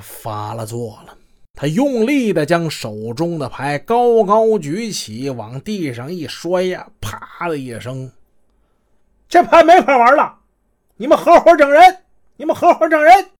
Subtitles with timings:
[0.00, 1.16] 发了作了，
[1.54, 8.10] 他用力的将手中的牌高高举起，往地上一摔呀，啪的一声，
[9.28, 10.38] 这牌没法玩了！
[10.96, 11.98] 你们合伙整人！
[12.36, 13.30] 你们合伙整人！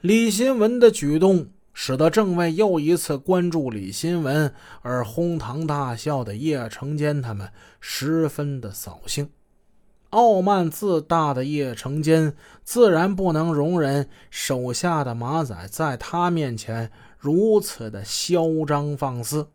[0.00, 7.50] 李新文的举动使得正为又一次关注李新文而哄堂大笑的叶成坚他们
[7.80, 9.30] 十分的扫兴。
[10.10, 12.34] 傲慢自大的叶成坚
[12.64, 19.48] 自然不能容忍手下的马仔在他面前如此的嚣张放肆。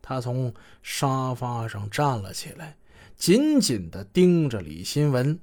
[0.00, 2.76] 他从沙发上站了起来，
[3.16, 5.40] 紧紧地盯着李新文，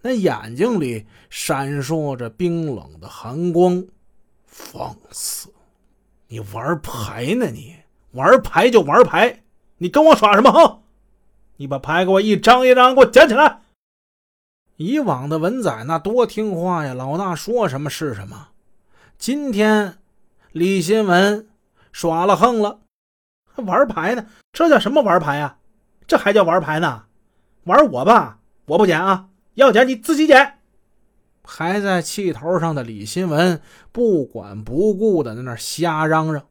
[0.00, 3.84] 那眼睛里闪烁着冰冷的寒光。
[4.46, 5.50] 放肆！
[6.28, 7.46] 你玩牌呢？
[7.50, 7.76] 你
[8.12, 9.42] 玩牌就玩牌，
[9.76, 10.80] 你跟我耍什么横？
[11.56, 13.60] 你把牌给我一张一张给我捡起来。
[14.78, 18.50] 以往的文仔那多听话呀，老大说什么是什么。
[19.18, 19.98] 今天
[20.52, 21.48] 李新文
[21.90, 22.78] 耍了横了，
[23.44, 24.26] 还玩牌呢？
[24.52, 25.58] 这叫什么玩牌啊？
[26.06, 27.06] 这还叫玩牌呢？
[27.64, 29.28] 玩我吧，我不捡啊！
[29.54, 30.58] 要捡你自己捡。
[31.42, 36.46] 还在气头上的李新文不管不顾的在那瞎嚷嚷，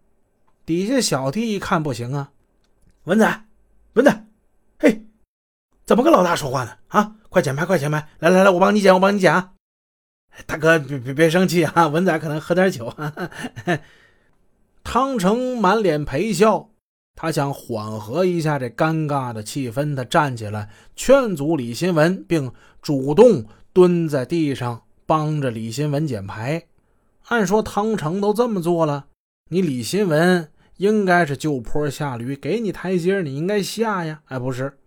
[0.65, 2.31] 底下小弟一看不行啊，
[3.05, 3.45] 文仔，
[5.87, 6.71] 怎么跟老大说话呢？
[6.89, 7.15] 啊！
[7.29, 8.09] 快捡牌，快捡牌！
[8.19, 9.53] 来来来，我帮你捡，我帮你捡啊！
[10.45, 11.87] 大哥，别别别生气啊！
[11.87, 12.93] 文仔可能喝点酒。
[14.83, 16.71] 汤成满脸陪笑，
[17.15, 26.65] 他想缓和一下这尴尬的气氛，他站起来劝阻李新文，并主动蹲在地上帮着李新文捡牌。
[27.29, 29.05] 按说汤成都这么做了，
[29.51, 34.19] 你李新文应该是就坡下驴，给你台阶，你应该下呀。
[34.25, 34.77] 哎，不是。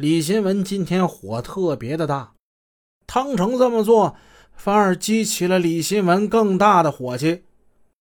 [0.00, 2.32] 李新文今天火特别的大，
[3.06, 4.16] 汤成这么做
[4.54, 7.42] 反而激起了李新文更大的火气。